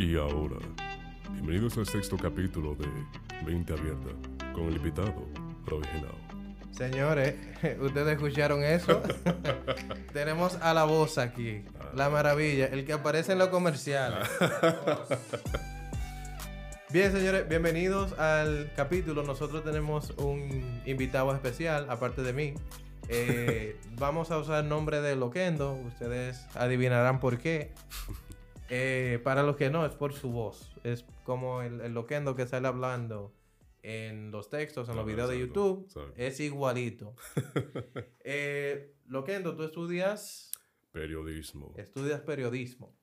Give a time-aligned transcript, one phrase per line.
[0.00, 0.56] Y ahora,
[1.30, 2.88] bienvenidos al sexto capítulo de
[3.44, 4.08] Mente Abierta
[4.54, 5.28] con el invitado
[5.66, 6.16] Genao.
[6.70, 7.34] Señores,
[7.82, 9.02] ustedes escucharon eso.
[10.14, 14.26] Tenemos a la voz aquí, la maravilla, el que aparece en los comerciales.
[16.88, 19.22] Bien, señores, bienvenidos al capítulo.
[19.22, 22.54] Nosotros tenemos un invitado especial, aparte de mí.
[23.10, 25.74] Eh, vamos a usar el nombre de Loquendo.
[25.74, 27.74] Ustedes adivinarán por qué.
[28.70, 30.72] Eh, para los que no, es por su voz.
[30.84, 33.34] Es como el, el Loquendo que sale hablando
[33.82, 35.88] en los textos, en los videos de YouTube.
[36.16, 37.14] Es igualito.
[38.24, 40.50] eh, Loquendo, tú estudias,
[40.92, 41.74] Periodismo.
[41.76, 42.96] estudias periodismo.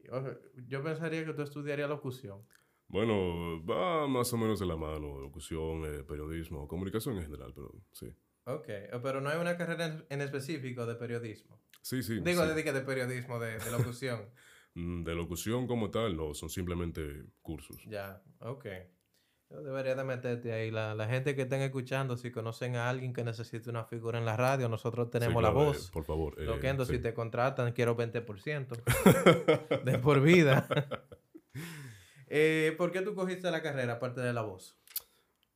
[0.00, 0.22] Yo,
[0.68, 2.46] yo pensaría que tú estudiarías locución.
[2.88, 7.72] Bueno, va más o menos de la mano, locución, eh, periodismo, comunicación en general, pero
[7.92, 8.14] sí.
[8.44, 8.68] Ok,
[9.02, 11.60] pero no hay una carrera en, específico de periodismo.
[11.82, 12.20] Sí, sí.
[12.20, 12.48] Digo, sí.
[12.54, 14.30] de, de, de periodismo, de, de locución.
[14.76, 17.82] Mm, De locución como tal, no, son simplemente cursos.
[17.86, 18.66] ya, ok.
[19.48, 20.72] Yo debería de meterte ahí.
[20.72, 24.24] La, la gente que estén escuchando, si conocen a alguien que necesite una figura en
[24.24, 25.86] la radio, nosotros tenemos Sí, la claro, voz.
[25.86, 26.34] eh, por favor.
[26.40, 26.96] eh, Loquendo, sí.
[26.96, 28.76] si te contratan, quiero 20%
[29.84, 30.66] de por vida.
[32.28, 34.76] Eh, ¿Por qué tú cogiste la carrera aparte de la voz?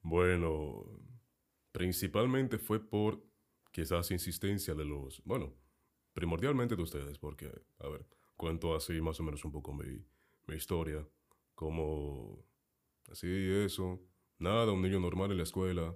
[0.03, 0.84] Bueno,
[1.72, 3.20] principalmente fue por
[3.72, 5.53] quizás insistencia de los, bueno,
[6.12, 7.50] primordialmente de ustedes, porque,
[7.81, 8.06] a ver,
[8.41, 10.02] cuento así más o menos un poco mi,
[10.46, 11.06] mi historia,
[11.55, 12.42] como
[13.12, 14.00] así eso,
[14.38, 15.94] nada, un niño normal en la escuela,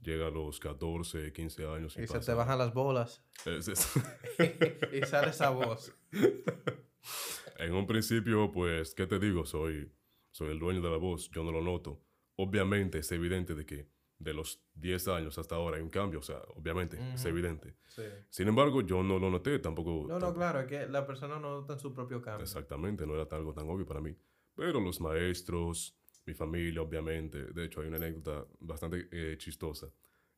[0.00, 3.68] llega a los 14, 15 años y, Y se pasa- te bajan las bolas Es-
[3.68, 3.92] es-
[4.92, 5.94] y sale esa voz.
[7.58, 9.46] en un principio, pues, ¿qué te digo?
[9.46, 9.92] Soy,
[10.32, 12.02] soy el dueño de la voz, yo no lo noto.
[12.36, 13.88] Obviamente es evidente de que
[14.18, 17.76] de los 10 años hasta ahora hay un cambio, o sea, obviamente es evidente.
[17.86, 18.02] Sí.
[18.30, 19.90] Sin embargo, yo no lo noté, tampoco...
[20.08, 22.42] No, no, tampoco- claro, es que la persona no nota en su propio cambio.
[22.42, 24.14] Exactamente, no era algo tan obvio para mí.
[24.54, 27.44] Pero los maestros, mi familia, obviamente.
[27.52, 29.88] De hecho, hay una anécdota bastante eh, chistosa.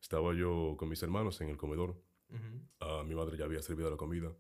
[0.01, 1.97] Estaba yo con mis hermanos en el comedor.
[2.81, 4.31] Ah, mi madre ya había servido la comida.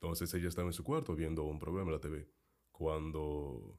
[0.00, 2.28] Entonces ella estaba en su cuarto viendo un programa en la TV.
[2.70, 3.76] Cuando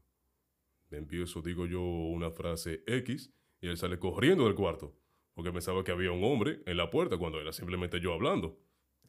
[0.91, 3.31] empiezo, digo yo una frase X
[3.61, 4.93] y él sale corriendo del cuarto.
[5.35, 8.57] Porque pensaba que había un hombre en la puerta cuando era simplemente yo hablando.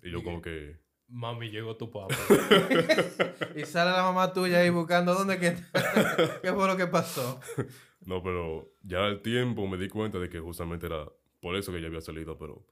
[0.03, 0.77] Y yo como que...
[1.09, 2.15] Mami, llegó tu papá.
[3.57, 5.57] y sale la mamá tuya ahí buscando dónde que
[6.43, 7.41] qué fue lo que pasó.
[8.05, 11.09] No, pero ya al tiempo me di cuenta de que justamente era
[11.41, 12.65] por eso que ella había salido, pero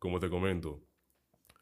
[0.00, 0.82] como te comento,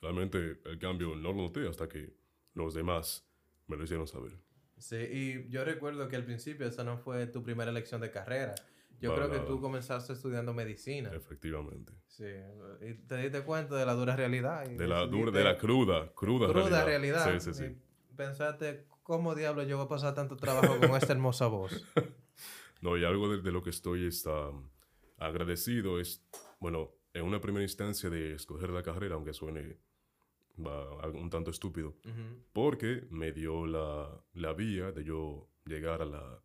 [0.01, 2.15] realmente el cambio no lo noté hasta que
[2.55, 3.29] los demás
[3.67, 4.33] me lo hicieron saber.
[4.79, 8.55] Sí, y yo recuerdo que al principio esa no fue tu primera elección de carrera.
[9.01, 9.47] Yo creo que nada.
[9.47, 11.11] tú comenzaste estudiando medicina.
[11.15, 11.93] Efectivamente.
[12.07, 12.25] Sí,
[12.81, 14.69] y te diste cuenta de la dura realidad.
[14.69, 17.33] y De la dura, de la cruda, cruda, cruda realidad.
[17.39, 17.77] Sí, sí, sí.
[18.11, 21.73] y pensaste, ¿cómo diablo yo voy a pasar tanto trabajo con esta hermosa voz?
[22.81, 24.53] No, y algo de, de lo que estoy está,
[25.17, 26.25] agradecido es,
[26.61, 29.79] bueno, en una primera instancia de escoger la carrera, aunque suene
[30.57, 32.43] un tanto estúpido, Ujú.
[32.53, 36.41] porque me dio la, la vía de yo llegar a la,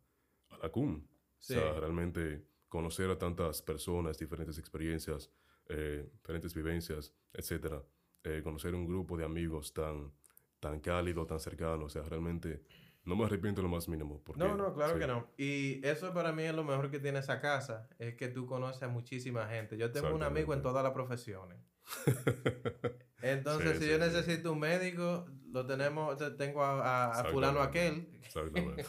[0.50, 1.06] a la CUM.
[1.38, 1.54] Sí.
[1.56, 5.30] O sea, realmente conocer a tantas personas, diferentes experiencias,
[5.68, 7.82] eh, diferentes vivencias, etcétera.
[8.22, 10.12] Eh, conocer un grupo de amigos tan,
[10.60, 11.84] tan cálido, tan cercano.
[11.84, 12.62] O sea, realmente
[13.04, 14.22] no me arrepiento lo más mínimo.
[14.24, 14.98] Porque, No, no, claro sí.
[15.00, 15.28] que no.
[15.36, 18.82] Y eso para mí es lo mejor que tiene esa casa, es que tú conoces
[18.82, 19.76] a muchísima gente.
[19.76, 21.58] Yo tengo un amigo en todas las profesiones.
[23.22, 27.60] Entonces, Sí, si yo necesito un médico, lo tenemos, te- tengo a, a- a fulano
[27.60, 28.08] aquel.
[28.22, 28.84] Exactamente.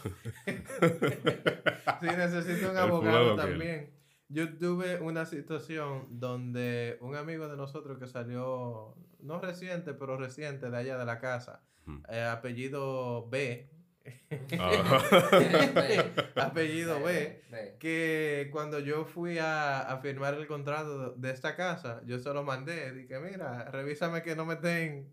[2.01, 3.49] si necesito un abogado aquel.
[3.51, 3.95] también.
[4.27, 10.69] Yo tuve una situación donde un amigo de nosotros que salió, no reciente, pero reciente
[10.69, 11.99] de allá de la casa, Hmm.
[12.09, 13.69] eh, apellido B.
[16.35, 17.41] apellido B,
[17.79, 22.43] que cuando yo fui a, a firmar el contrato de esta casa, yo se lo
[22.43, 22.91] mandé.
[22.93, 25.09] Dije, mira, revísame que no me estén,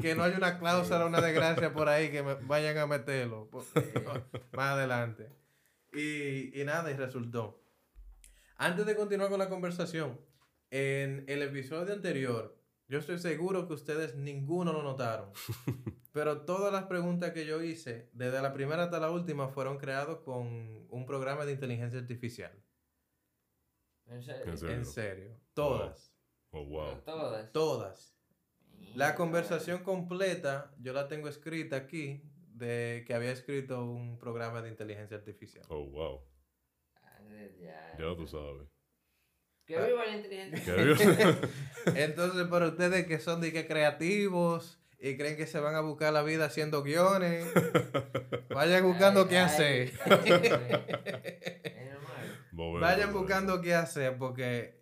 [0.00, 3.48] que no haya una cláusula, una desgracia por ahí que me vayan a meterlo
[4.52, 5.28] más adelante.
[5.92, 7.62] Y, y nada, y resultó.
[8.56, 10.18] Antes de continuar con la conversación,
[10.70, 12.56] en el episodio anterior,
[12.88, 15.30] yo estoy seguro que ustedes ninguno lo notaron.
[16.12, 20.18] Pero todas las preguntas que yo hice, desde la primera hasta la última, fueron creadas
[20.18, 22.52] con un programa de inteligencia artificial.
[24.06, 24.52] ¿En serio?
[24.52, 24.76] En serio.
[24.76, 25.40] En serio.
[25.52, 26.14] Todas.
[26.50, 27.00] Oh, wow.
[27.04, 27.52] Todas.
[27.52, 28.16] Todas.
[28.94, 32.22] La conversación completa, yo la tengo escrita aquí,
[32.54, 35.66] de que había escrito un programa de inteligencia artificial.
[35.68, 36.22] Oh, wow.
[37.60, 37.96] Ya.
[37.98, 38.75] Ya tú sabes.
[39.66, 41.38] Que viva la inteligencia.
[41.96, 46.12] Entonces, para ustedes que son de que creativos y creen que se van a buscar
[46.12, 47.46] la vida haciendo guiones.
[48.50, 49.92] Vayan buscando Ay, qué ay, hacer.
[50.06, 50.20] ay,
[52.52, 54.80] Vayan buscando qué hacer porque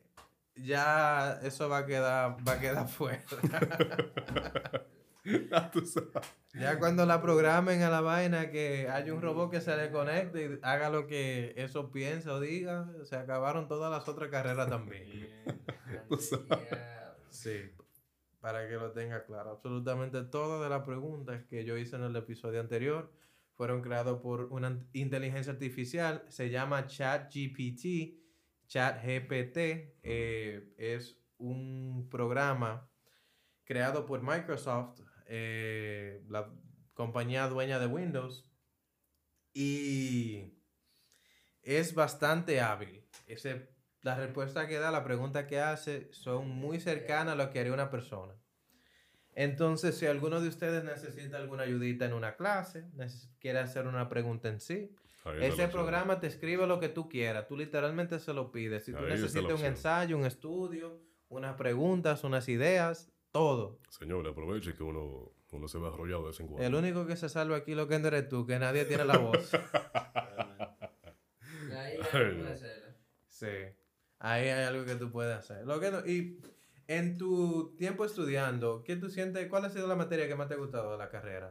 [0.55, 3.25] ya eso va a quedar, va a quedar fuera.
[5.53, 6.11] Ah, tú sabes.
[6.53, 10.45] ya cuando la programen a la vaina que haya un robot que se le conecte
[10.45, 15.31] y haga lo que eso piensa o diga, se acabaron todas las otras carreras también.
[16.09, 16.71] Tú sabes.
[16.71, 17.73] Ya, Sí,
[18.41, 19.51] para que lo tenga claro.
[19.51, 23.11] Absolutamente todas de las preguntas que yo hice en el episodio anterior
[23.55, 26.25] fueron creadas por una inteligencia artificial.
[26.29, 28.21] Se llama ChatGPT.
[28.67, 29.57] ChatGPT
[30.03, 32.89] eh, es un programa
[33.65, 36.53] creado por Microsoft, eh, la
[36.95, 38.51] compañía dueña de Windows.
[39.53, 40.55] Y
[41.63, 43.07] es bastante hábil.
[43.27, 43.69] Ese,
[44.03, 47.73] la respuesta que da, la pregunta que hace, son muy cercanas a lo que haría
[47.73, 48.35] una persona.
[49.37, 52.85] Entonces, si alguno de ustedes necesita alguna ayudita en una clase,
[53.41, 54.95] quiere hacer una pregunta en sí,
[55.25, 57.47] Ahí ese programa te escribe lo que tú quieras.
[57.49, 58.85] Tú literalmente se lo pides.
[58.85, 63.81] Si tú Ahí necesitas un ensayo, un estudio, unas preguntas, unas ideas, todo.
[63.91, 66.65] Señores, aproveche que uno, uno se va arrollado de vez en cuando.
[66.65, 69.53] El único que se salva aquí lo que eres tú, que nadie tiene la voz.
[71.77, 72.97] ahí Ay, no ser.
[73.27, 73.47] Sí.
[74.21, 75.67] Ahí hay algo que tú puedes hacer.
[75.67, 76.41] Lo que no- y
[76.87, 79.49] en tu tiempo estudiando, ¿qué tú sientes?
[79.49, 81.51] ¿Cuál ha sido la materia que más te ha gustado de la carrera?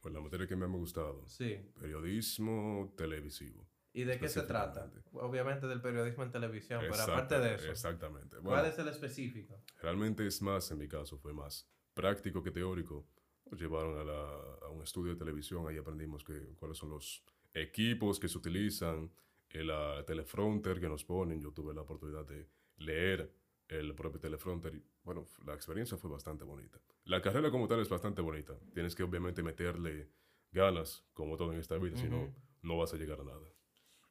[0.00, 1.26] Pues la materia que me ha gustado.
[1.28, 1.60] Sí.
[1.78, 3.68] Periodismo televisivo.
[3.96, 4.92] ¿Y de qué se trata?
[5.12, 8.36] Obviamente del periodismo en televisión, pero aparte de eso, Exactamente.
[8.36, 9.58] ¿cuál Bueno, es el específico?
[9.80, 13.06] realmente es más, en mi caso, fue más práctico que teórico.
[13.50, 17.24] Nos llevaron a, la- a un estudio de televisión, ahí aprendimos que, cuáles son los
[17.54, 19.10] equipos que se utilizan,
[19.48, 21.40] el ah, teleprompter que nos ponen.
[21.40, 22.46] Yo tuve la oportunidad de
[22.76, 23.32] leer
[23.68, 26.78] el propio teleprompter y, bueno, la experiencia fue bastante bonita.
[27.04, 28.58] La carrera como tal es bastante bonita.
[28.74, 30.10] Tienes que obviamente meterle
[30.52, 33.55] ganas, como todo en esta vida, si no, no vas a llegar a nada.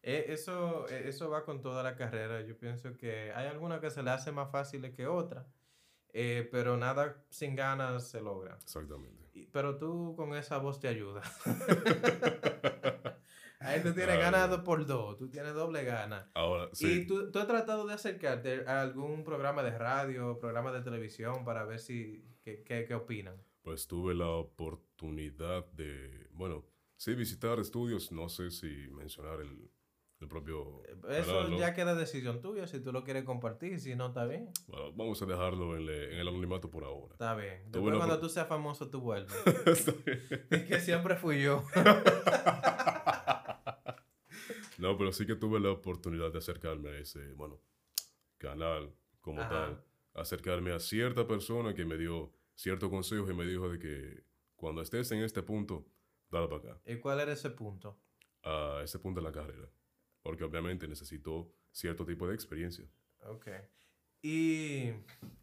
[0.07, 2.41] Eh, eso, eh, eso va con toda la carrera.
[2.41, 5.47] Yo pienso que hay algunas que se le hace más fáciles que otras,
[6.13, 8.53] eh, pero nada sin ganas se logra.
[8.61, 9.27] Exactamente.
[9.33, 11.23] Y- Pero tú con esa voz te ayuda.
[13.59, 16.29] Ahí tú tienes ganas dos por dos, tú tienes doble gana.
[16.35, 17.07] Ahora, ¿Y sí.
[17.07, 21.65] tú, tú has tratado de acercarte a algún programa de radio, programa de televisión para
[21.65, 23.41] ver si qué, qué, qué opinan?
[23.63, 26.63] Pues tuve la oportunidad de, bueno,
[26.95, 29.71] sí visitar estudios, no sé si mencionar el,
[30.21, 30.81] el propio...
[31.09, 31.59] Eso canal, ¿no?
[31.59, 34.49] ya queda decisión tuya, si tú lo quieres compartir, si no, está bien.
[34.67, 37.13] Bueno, vamos a dejarlo en, en el anonimato por ahora.
[37.13, 37.63] Está bien.
[37.71, 39.33] Después la cuando tú seas famoso, tú vuelves.
[40.49, 41.63] Es que siempre fui yo.
[44.77, 47.59] no, pero sí que tuve la oportunidad de acercarme a ese, bueno,
[48.37, 49.49] canal como Ajá.
[49.49, 49.83] tal.
[50.13, 54.23] Acercarme a cierta persona que me dio cierto consejo y me dijo de que
[54.55, 55.85] cuando estés en este punto,
[56.29, 57.97] dale para acá, ¿Y cuál era ese punto?
[58.43, 59.67] a ese punto de la carrera.
[60.25, 62.83] Porque obviamente necesito cierto tipo de experiencia.
[63.27, 63.47] Ok.
[64.23, 64.91] ¿Y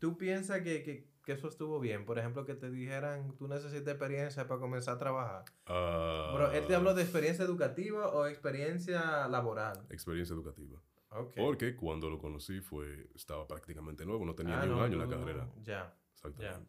[0.01, 2.05] tú piensas que, que, que eso estuvo bien?
[2.05, 5.45] Por ejemplo, que te dijeran, tú necesitas experiencia para comenzar a trabajar.
[5.67, 9.87] Ah, Bro, ¿él te habló de experiencia educativa o experiencia laboral?
[9.89, 10.83] experiencia educativa.
[11.11, 11.35] Ok.
[11.37, 15.01] Porque cuando lo conocí fue estaba prácticamente nuevo, no tenía Ah, ni un no, año
[15.01, 15.49] en la carrera.
[15.63, 15.97] Ya.
[16.13, 16.69] Exactamente.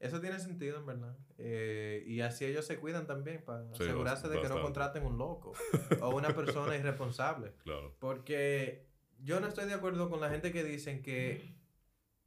[0.00, 1.16] Eso tiene sentido, en verdad.
[1.36, 5.18] Eh, y así ellos se cuidan también para Sí, asegurarse de que no contraten un
[5.18, 5.52] loco
[6.00, 7.52] o una persona irresponsable.
[7.62, 7.94] Claro.
[7.98, 8.86] Porque
[9.18, 11.54] yo no estoy de acuerdo con la gente que dicen que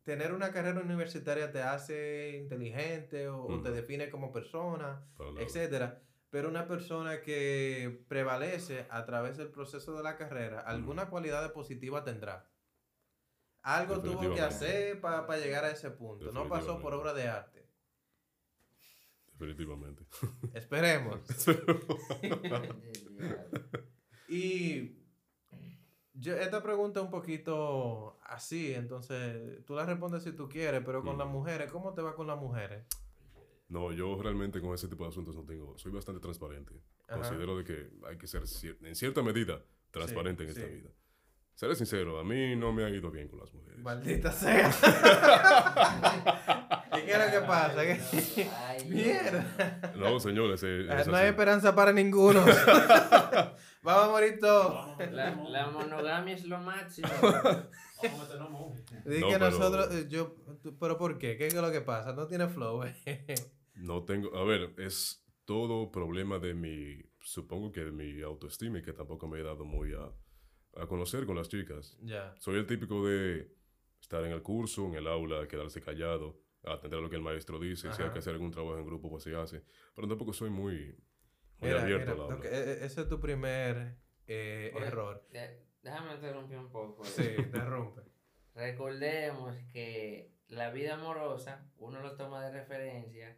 [0.03, 5.41] tener una carrera universitaria te hace inteligente o, o te define como persona, nada.
[5.41, 6.01] etcétera.
[6.29, 12.03] Pero una persona que prevalece a través del proceso de la carrera, alguna cualidad positiva
[12.03, 12.49] tendrá.
[13.63, 16.31] Algo tuvo que hacer para llegar a ese punto.
[16.31, 17.62] No pasó por obra de arte.
[19.47, 20.05] Definitivamente.
[20.53, 21.19] Esperemos.
[24.29, 24.97] Y
[26.13, 31.03] yo, esta pregunta es un poquito así, entonces tú la respondes si tú quieres, pero
[31.03, 31.37] con las Ujú.
[31.37, 32.83] mujeres, ¿cómo te va con las mujeres?
[33.67, 35.77] No, yo realmente con ese tipo de asuntos no tengo.
[35.77, 36.73] Soy bastante transparente.
[37.07, 37.21] Ajá.
[37.21, 38.41] Considero de que hay que ser
[38.81, 40.73] en cierta medida transparente en esta sí.
[40.73, 40.89] vida.
[41.53, 43.77] Seré sincero, a mí no me ha ido bien con las mujeres.
[43.79, 44.71] Maldita sea.
[47.03, 47.81] ¿Y qué es lo que pasa?
[47.83, 49.93] ¿Qué- Ay, Mierda.
[49.95, 51.29] No, señores, eh, es no hay así.
[51.31, 52.43] esperanza para ninguno.
[53.83, 54.97] Vamos a morir todos.
[55.11, 57.07] La, la monogamia es lo máximo.
[57.21, 58.83] Vamos a meternos monje.
[59.05, 60.35] Di No, que pero- nosotros, eh, yo,
[60.79, 61.37] pero ¿por qué?
[61.37, 62.13] ¿Qué es lo que pasa?
[62.13, 62.83] No tiene flow.
[62.83, 63.35] eh.
[63.75, 68.81] No tengo, a ver, es todo problema de mi, supongo que de mi autoestima y
[68.83, 71.97] que tampoco me he dado muy a, a conocer con las chicas.
[72.01, 72.33] ya.
[72.39, 73.51] Soy el típico de
[73.99, 77.59] estar en el curso, en el aula, quedarse callado atender a lo que el maestro
[77.59, 77.91] dice.
[77.93, 79.63] Si hay que hacer algún trabajo en grupo, pues se hace.
[79.95, 80.95] Pero tampoco soy muy,
[81.59, 82.39] muy abierto al lo habla.
[82.41, 85.27] que- e- ese es tu primer eh, Oye, error.
[85.31, 87.03] de- déjame interrumpir un poco.
[87.03, 88.01] Sí, te rompe.
[88.55, 93.37] Recordemos que la vida amorosa uno lo toma de referencia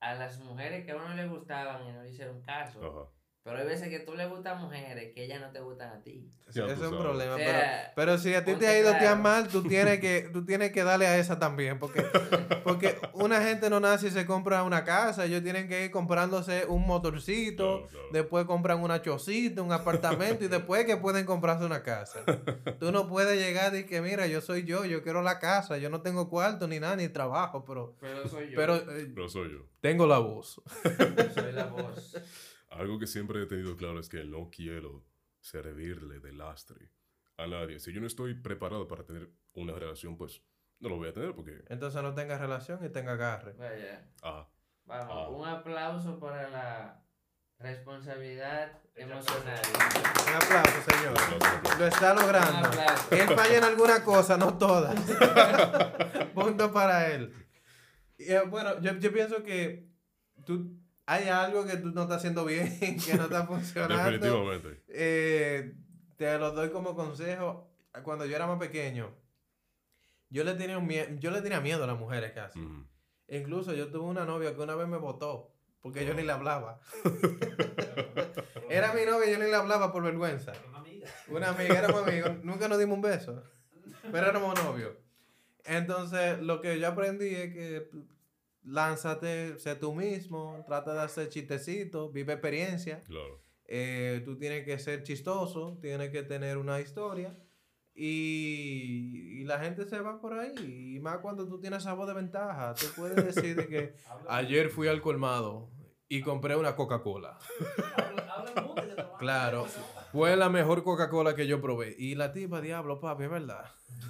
[0.00, 2.80] a las mujeres que a uno le gustaban y no le hicieron caso.
[2.84, 3.10] Ajá.
[3.44, 6.30] Pero hay veces que tú le gustan mujeres que ellas no te gustan a ti.
[6.46, 7.34] Ese Ya tú es un problema.
[7.34, 9.16] O pero, sea, pero si a ti te ha ido tan claro.
[9.22, 11.78] mal, tú tienes, que, tú tienes que darle a esa también.
[11.78, 12.02] Porque,
[12.64, 15.24] porque una gente no nace y se compra una casa.
[15.24, 17.78] Ellos tienen que ir comprándose un motorcito.
[17.78, 18.06] Claro, claro.
[18.12, 20.44] Después compran una chocita, un apartamento.
[20.44, 22.20] y después que pueden comprarse una casa.
[22.78, 24.84] Tú no puedes llegar y que, mira, yo soy yo.
[24.84, 25.78] Yo quiero la casa.
[25.78, 27.64] Yo no tengo cuarto ni nada, ni trabajo.
[27.64, 28.56] Pero, pero soy yo.
[28.56, 29.58] pero eh, Pero soy yo.
[29.80, 30.60] tengo la voz.
[31.34, 32.16] soy la voz.
[32.70, 35.04] Algo que siempre he tenido claro es que no quiero
[35.40, 36.90] servirle de lastre
[37.36, 37.78] a nadie.
[37.80, 40.42] Si yo no estoy preparado para tener una relación, pues
[40.80, 41.62] no lo voy a tener porque...
[41.68, 43.52] Entonces no tenga relación y tenga agarre.
[43.54, 44.08] Vaya.
[44.22, 44.48] Ah,
[44.84, 45.28] Vamos, Ah.
[45.28, 47.04] un aplauso para la
[47.58, 49.60] responsabilidad emocional.
[49.74, 51.12] Un aplauso, señor.
[51.12, 51.78] un aplauso, un aplauso.
[51.78, 52.68] Lo está Un logrando.
[52.68, 53.14] aplauso.
[53.14, 54.98] Él falla en alguna cosa, no todas.
[56.34, 57.34] Punto para él.
[58.16, 59.88] Y, eh, bueno, yo, yo pienso que
[60.44, 60.78] tú
[61.10, 63.96] hay algo que tú no estás haciendo bien, que no está funcionando.
[64.10, 64.82] Definitivamente.
[64.88, 65.74] Eh,
[66.16, 67.66] te lo doy como consejo.
[68.02, 69.10] Cuando yo era más pequeño,
[70.30, 72.60] yo le tenía, un mie- yo le tenía miedo a las mujeres casi.
[72.60, 72.84] Ujú.
[73.28, 76.80] Incluso yo tuve una novia que una vez me votó porque yo ni le hablaba.
[78.70, 80.52] era mi novia y yo ni le hablaba por vergüenza.
[80.68, 81.08] Una amiga.
[81.28, 83.42] Una amiga, éramos amigos, nunca nos dimos un beso,
[84.12, 84.92] pero éramos novios.
[85.64, 87.90] Entonces, lo que yo aprendí es que
[88.68, 93.02] lánzate, sé tú mismo, trata de hacer chistecitos, vive experiencia.
[93.04, 93.40] Claro.
[93.66, 97.36] Eh, tú tienes que ser chistoso, tienes que tener una historia.
[97.94, 100.94] Y, y la gente se va por ahí.
[100.94, 102.74] Y más cuando tú tienes esa voz de ventaja.
[102.74, 103.94] Tú puedes decir de que
[104.28, 105.68] ayer fui al colmado
[106.08, 107.38] y compré una Coca-Cola.
[109.18, 109.66] Claro.
[110.12, 111.94] Fue la mejor Coca-Cola que yo probé.
[111.98, 113.64] Y la tipa, diablo, papi, es verdad.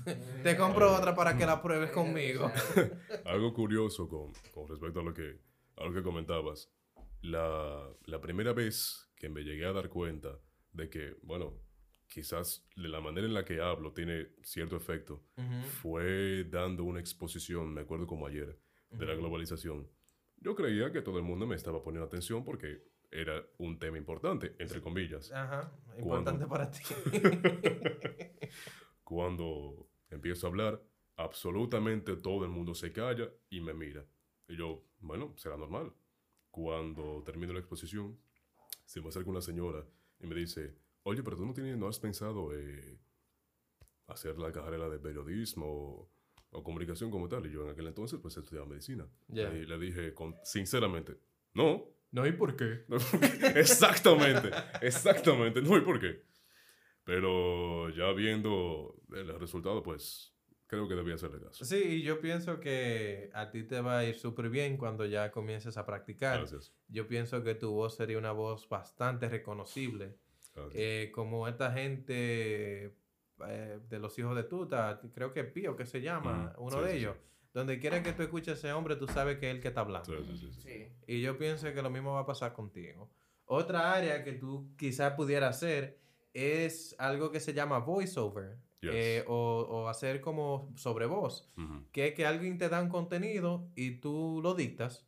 [0.43, 2.53] Te compro otra para que la pruebes conmigo.
[3.25, 5.41] Algo curioso con, con respecto a lo que,
[5.77, 6.71] a lo que comentabas.
[7.21, 10.39] La, la primera vez que me llegué a dar cuenta
[10.73, 11.55] de que, bueno,
[12.07, 17.01] quizás de la manera en la que hablo tiene cierto efecto, Ujú, fue dando una
[17.01, 19.23] exposición, me acuerdo como ayer, de la ujú.
[19.23, 19.91] globalización.
[20.41, 24.55] Yo creía que todo el mundo me estaba poniendo atención porque era un tema importante,
[24.59, 25.33] entre comillas.
[25.33, 26.49] Ajá, importante ¿Cuándo?
[26.49, 26.83] para ti.
[29.03, 30.83] Cuando empiezo a hablar,
[31.17, 34.05] absolutamente todo el mundo se calla y me mira.
[34.47, 35.93] Y yo, bueno, será normal.
[36.51, 38.19] Cuando termino la exposición,
[38.85, 39.85] se me acerca una señora
[40.21, 42.99] y me dice, oye, pero tú no, tienes, no has pensado eh,
[44.07, 46.11] hacer la carrera de periodismo
[46.51, 47.47] o, comunicación como tal.
[47.47, 49.07] Y yo en aquel entonces pues estudiaba medicina.
[49.29, 49.53] Ya.
[49.53, 51.19] Y le dije con, sinceramente,
[51.55, 51.85] no.
[52.11, 52.85] No, ¿y por qué?
[53.55, 54.51] exactamente,
[54.81, 56.23] exactamente, no, ¿y por qué?
[57.05, 60.35] Pero ya viendo el resultado, pues
[60.69, 61.65] creo que debía hacerle caso.
[61.65, 65.31] Sí, y yo pienso que a ti te va a ir súper bien cuando ya
[65.33, 66.39] comiences a practicar.
[66.39, 66.73] Gracias.
[66.89, 70.17] Yo pienso que tu voz sería una voz bastante reconocible.
[70.75, 72.97] Eh, como esta gente
[73.47, 76.91] eh, de los hijos de Tuta, creo que Pío que se llama, uno sí, de
[76.93, 77.17] sí, ellos.
[77.55, 79.81] Donde quiera que tú escuches a ese hombre, tú sabes que es el que está
[79.81, 80.13] hablando.
[80.13, 80.61] Sí, sí, sí, sí.
[80.61, 80.89] Sí.
[81.07, 83.11] Y yo pienso que lo mismo va a pasar contigo.
[83.47, 85.99] Otra área que tú quizás pudieras hacer
[86.35, 88.59] es algo que se llama voiceover.
[88.81, 88.91] Yes.
[88.95, 91.49] eh, o, o hacer como sobre voz.
[91.91, 95.05] Que es que alguien te da un contenido y tú lo dictas.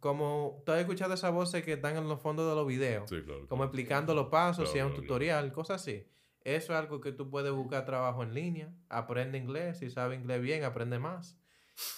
[0.00, 3.08] Como tú has escuchado esas voces que están en los fondos de los videos.
[3.08, 3.40] Sí, claro.
[3.46, 3.64] Como claro.
[3.64, 6.04] explicando los pasos, Claro, si es un claro, tutorial, cosas así.
[6.42, 8.74] Eso es algo que tú puedes buscar trabajo en línea.
[8.88, 9.78] Aprende inglés.
[9.78, 11.38] Si sabe inglés bien, aprende más.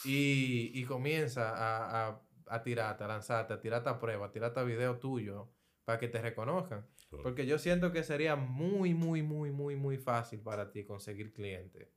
[0.04, 4.60] Y, y comienza a, a, a tirarte, a lanzarte, a tirarte a prueba, a tirarte
[4.60, 5.50] a video tuyo
[5.84, 6.86] para que te reconozcan.
[7.08, 7.22] Claro.
[7.24, 11.88] Porque yo siento que sería muy, muy, muy, muy, muy fácil para ti conseguir clientes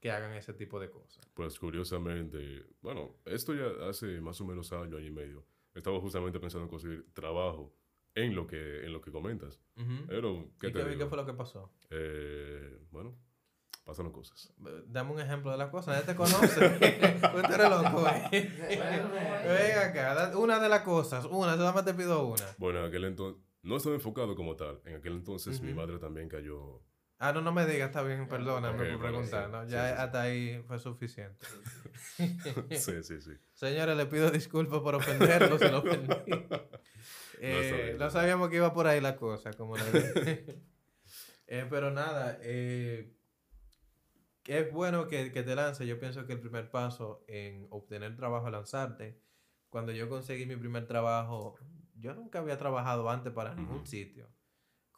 [0.00, 1.26] que hagan ese tipo de cosas.
[1.34, 5.44] Pues curiosamente, bueno, esto ya hace más o menos año, año y medio.
[5.74, 7.74] Estaba justamente pensando en conseguir trabajo
[8.24, 9.60] en lo que, en lo que comentas.
[9.76, 10.06] Ujú.
[10.06, 10.98] Pero, ¿qué ¿Y te qué, digo?
[10.98, 11.72] qué fue lo que pasó?
[11.90, 13.16] Eh, bueno,
[13.84, 14.52] pasaron cosas.
[14.86, 15.94] Dame un ejemplo de las cosas.
[15.94, 16.60] Nadie te conoce.
[17.32, 18.06] Tú eres loco.
[18.32, 18.50] eh.
[19.44, 22.44] Ven acá, una de las cosas, una, solamente te pido una.
[22.58, 24.80] Bueno, en aquel entonces, no estaba enfocado como tal.
[24.84, 25.80] En aquel entonces mi Ujú.
[25.80, 26.82] madre también cayó.
[27.20, 29.64] Ah, no, no me digas, está bien, perdóname Ok, por bueno, preguntar, sí, ¿no?
[29.64, 30.00] sí, Ya sí, sí.
[30.02, 31.46] hasta ahí fue suficiente.
[32.78, 33.32] sí, sí, sí.
[33.54, 36.14] Señores, le pido disculpas por ofenderlos si lo ofendí.
[37.40, 38.10] Eh, no no.
[38.10, 40.44] sabíamos que iba por ahí la cosa, como dije.
[41.50, 43.16] Eh, pero nada, eh,
[44.44, 45.86] es bueno que, que te lances.
[45.86, 49.22] Yo pienso que el primer paso en obtener trabajo es lanzarte.
[49.70, 51.54] Cuando yo conseguí mi primer trabajo,
[51.94, 54.28] yo nunca había trabajado antes para ningún sitio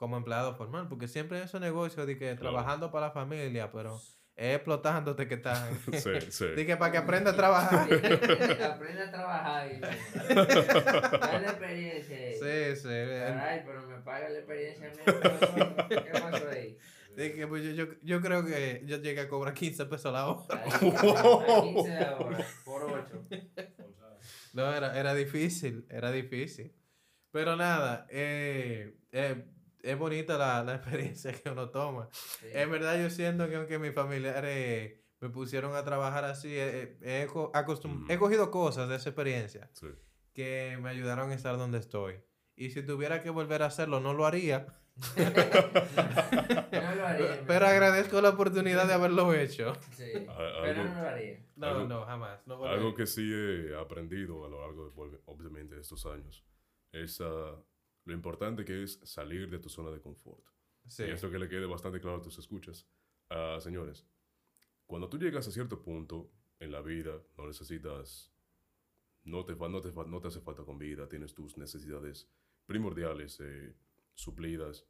[0.01, 4.01] como empleado formal, porque siempre es un negocio de que trabajando para la familia, pero
[4.41, 5.69] es explotándote que están.
[5.93, 6.47] Sí, sí.
[6.67, 7.83] que para que aprenda a trabajar.
[8.63, 9.71] Aprende a trabajar.
[9.71, 12.17] y- Dale experiencia.
[12.17, 12.35] ahí.
[12.35, 12.89] Sí, sí.
[12.89, 15.87] Caray, pero me paga la experiencia mía.
[15.89, 16.79] ¿Qué pasó ahí?
[17.17, 20.65] Que, pues, yo, yo, yo creo que yo llegué a cobrar 15 pesos la hora.
[20.65, 23.27] A 15 horas por 8.
[24.55, 26.73] No, era, era difícil, era difícil.
[27.31, 29.45] Pero nada, eh, eh,
[29.83, 32.09] es bonita la, la experiencia que uno toma.
[32.43, 37.53] En verdad yo siento que aunque mis familiares me pusieron a trabajar así, he, co-
[37.53, 38.13] acostum- Ujú.
[38.13, 39.89] he cogido cosas de esa experiencia Sí.
[40.33, 42.21] que me ayudaron a estar donde estoy.
[42.57, 44.67] Y si tuviera que volver a hacerlo, no lo haría.
[46.73, 47.41] No lo haría.
[47.47, 49.73] Pero agradezco la oportunidad de haberlo hecho.
[49.93, 51.47] Sí, A- pero no lo haría.
[51.57, 52.47] No, Algo- no, jamás.
[52.47, 52.65] No.
[52.65, 56.45] Algo que sí he aprendido a lo largo de, obviamente, de estos años
[56.93, 57.55] es ah,
[58.11, 60.45] lo importante que es salir de tu zona de confort.
[60.87, 61.05] Sí.
[61.05, 62.87] Y esto que le quede bastante claro a tus escuchas.
[63.29, 64.07] Ah, señores,
[64.87, 68.33] cuando tú llegas a cierto punto en la vida, no necesitas,
[69.25, 72.29] no te, no te, no te hace falta comida, tienes tus necesidades
[72.67, 73.75] primordiales eh,
[74.15, 74.87] suplidas,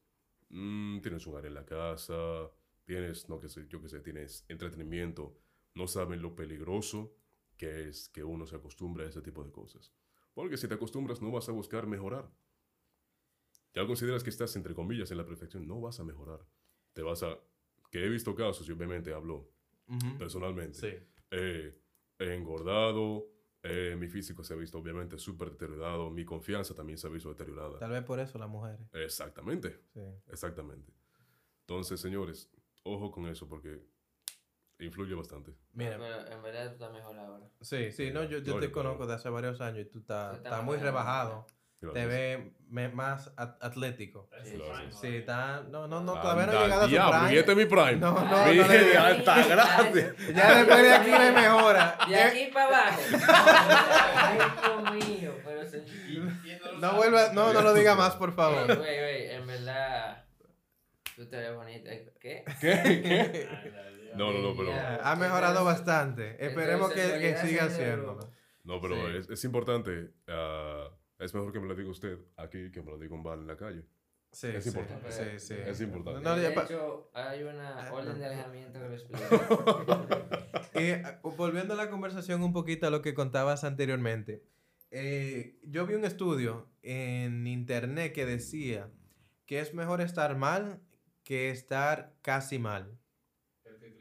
[0.50, 2.50] Mm, tienes un área en la casa,
[2.84, 5.38] tienes, no que sé, yo que sé, tienes entretenimiento,
[5.74, 7.14] no saben lo peligroso
[7.56, 9.92] que es que uno se acostumbre a ese tipo de cosas.
[10.34, 12.30] Porque si te acostumbras no vas a buscar mejorar.
[13.74, 16.40] Ya consideras que estás, entre comillas, en la perfección, no vas a mejorar.
[16.92, 17.38] Te vas a...
[17.90, 19.50] Que he visto casos, y obviamente hablo
[19.88, 20.18] Ujú.
[20.18, 20.78] personalmente.
[20.78, 21.06] Sí.
[21.30, 21.76] Eh,
[22.18, 23.26] he engordado,
[23.62, 27.28] eh, mi físico se ha visto obviamente súper deteriorado, mi confianza también se ha visto
[27.30, 27.78] deteriorada.
[27.78, 28.80] Tal vez por eso las mujeres.
[28.92, 30.00] Exactamente, Sí.
[30.28, 30.92] exactamente.
[31.62, 32.50] Entonces, señores,
[32.84, 33.80] ojo con eso porque
[34.78, 35.54] influye bastante.
[35.72, 37.48] Mira, Pero en verdad tú estás mejor ahora.
[37.60, 39.98] sí, sí, no, yo, yo No, te yo- conozco de hace varios años y tú
[40.00, 41.46] estás muy rebajado.
[41.46, 42.08] Te Gracias.
[42.08, 44.28] ves me- más at- atlético.
[44.44, 44.62] Sí, sí,
[45.00, 45.62] Sí, está.
[45.62, 47.38] No, no, no, todavía no ha llegado a su diablo, prime.
[47.40, 47.96] este es mi prime.
[47.96, 49.18] No, no, no le digas.
[49.18, 50.14] está grande.
[50.34, 51.98] Ya después de aquí me mejora.
[52.08, 53.00] De aquí para abajo.
[54.14, 54.38] Ay,
[54.98, 55.84] Dios mío, pero se...
[56.80, 58.66] No vuelva, no, no lo diga más, por favor.
[58.66, 60.24] güey, güey, en verdad.
[61.16, 61.90] Tú te ves bonita.
[62.20, 62.44] ¿Qué?
[62.60, 62.82] ¿Qué?
[63.02, 63.48] ¿Qué?
[64.10, 64.70] No, no, no, pero...
[64.70, 64.98] Ya.
[65.04, 66.34] Ha mejorado bastante.
[66.44, 68.18] Esperemos que, que siga haciéndolo.
[68.64, 69.16] No, pero Sí.
[69.18, 70.10] es, es importante.
[70.26, 70.59] ah,
[71.20, 73.46] es mejor que me lo diga usted aquí que me lo diga un bar en
[73.46, 73.84] la calle.
[74.32, 75.10] Sí, Es sí, importante.
[75.10, 75.54] Sí, sí.
[75.66, 76.20] Es importante.
[76.22, 79.28] No, de hecho, hay una Ah, orden de alejamiento que lo explica.
[80.74, 81.02] Eh,
[81.36, 84.44] volviendo a la conversación un poquito a lo que contabas anteriormente.
[84.92, 88.88] eh, yo vi un estudio en internet que decía
[89.46, 90.80] que es mejor estar mal
[91.24, 92.96] que estar casi mal.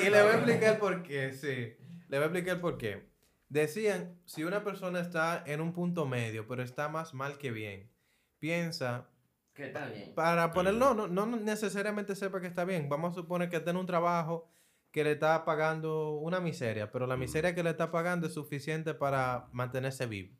[0.00, 1.76] Y le voy a explicar por qué, sí.
[2.08, 3.02] Le voy a explicar por qué.
[3.48, 7.90] Decían, si una persona está en un punto medio, pero está más mal que bien,
[8.38, 9.08] piensa,
[9.54, 10.14] Que está bien.
[10.14, 12.88] para ponerlo, no, no necesariamente sepa que está bien.
[12.88, 14.48] Vamos a suponer que está en un trabajo
[14.90, 18.94] que le está pagando una miseria, pero la miseria que le está pagando es suficiente
[18.94, 20.36] para mantenerse vivo.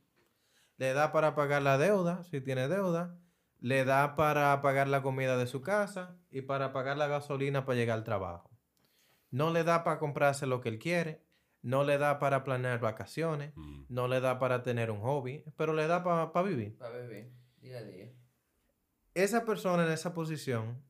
[0.76, 3.18] Le da para pagar la deuda, si tiene deuda.
[3.60, 7.76] Le da para pagar la comida de su casa y para pagar la gasolina para
[7.76, 8.50] llegar al trabajo.
[9.30, 11.26] No le da para comprarse lo que él quiere.
[11.62, 13.52] No le da para planear vacaciones.
[13.56, 13.82] Mm.
[13.88, 15.44] No le da para tener un hobby.
[15.56, 16.76] Pero le da para vivir.
[16.80, 17.30] Va bebé.
[17.60, 18.12] Día a día.
[19.14, 20.80] esa persona en esa posición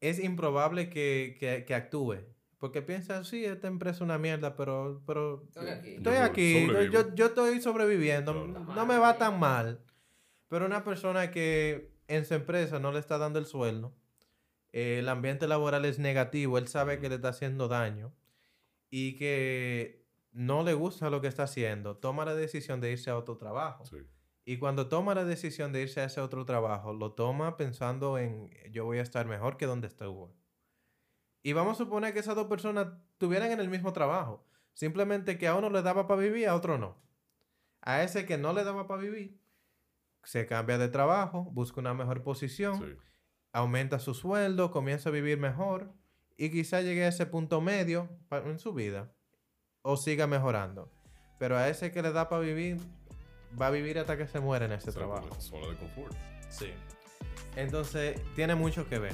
[0.00, 2.16] es improbable que, que- que actúe.
[2.58, 5.90] Porque piensa, sí, esta empresa es una mierda, pero, pero Estoy aquí.
[5.96, 9.80] estoy Yo aquí, yo, yo- yo estoy sobreviviendo, no me va tan mal.
[10.48, 13.94] Pero una persona que en su empresa no le está dando el sueldo,
[14.72, 18.12] eh, el ambiente laboral es negativo, él sabe que le está haciendo daño
[18.90, 23.16] y que no le gusta lo que está haciendo, toma la decisión de irse a
[23.16, 23.84] otro trabajo.
[23.86, 23.96] Sí.
[24.44, 28.50] Y cuando toma la decisión de irse a ese otro trabajo, lo toma pensando en
[28.72, 30.32] yo voy a estar mejor que donde estuve.
[31.42, 34.44] Y vamos a suponer que esas dos personas estuvieran en el mismo trabajo.
[34.74, 36.96] Simplemente que a uno le daba para vivir, a otro no.
[37.80, 39.38] A ese que no le daba para vivir,
[40.22, 42.96] se cambia de trabajo, busca una mejor posición, Sí.
[43.52, 45.92] aumenta su sueldo, comienza a vivir mejor
[46.40, 49.12] y quizá llegue a ese punto medio en su vida
[49.82, 50.90] o siga mejorando.
[51.38, 52.78] Pero a ese que le da para vivir,
[53.60, 55.26] va a vivir hasta que se muera en ese trabajo.
[55.26, 56.16] Exactamente, Zona de confort.
[56.48, 56.72] Sí.
[57.56, 59.12] Entonces, tiene mucho que ver.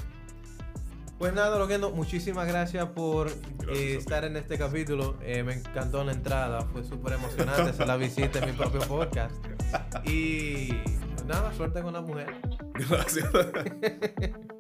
[1.19, 3.27] Pues nada, Loquendo, muchísimas gracias por
[3.59, 5.19] Gracias eh, estar en este capítulo.
[5.21, 9.35] Eh, me encantó la entrada, fue súper emocionante hacer la visita en mi propio podcast.
[10.05, 10.69] Y
[11.27, 12.41] nada, suerte con la mujer.
[12.89, 13.29] Gracias.